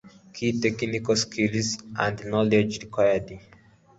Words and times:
Key 0.33 0.51
Technical 0.61 1.15
Skills 1.15 1.77
& 1.99 2.25
Knowledge 2.31 2.81
required 2.81 3.37